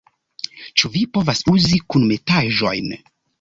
[0.81, 2.91] -Ĉu vi povas uzi kunmetaĵojn?